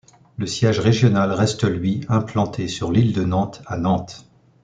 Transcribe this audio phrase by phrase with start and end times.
[0.37, 4.25] Le siège régional reste lui, implanté sur l'île de Nantes à Nantes.